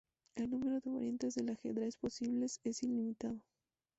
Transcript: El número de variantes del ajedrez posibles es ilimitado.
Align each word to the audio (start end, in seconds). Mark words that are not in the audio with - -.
El 0.33 0.49
número 0.49 0.79
de 0.79 0.89
variantes 0.89 1.35
del 1.35 1.51
ajedrez 1.51 1.95
posibles 1.95 2.59
es 2.63 2.81
ilimitado. 2.81 3.39